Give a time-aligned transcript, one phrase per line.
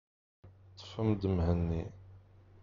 [0.73, 1.83] Ṭṭfem-d Mhenni.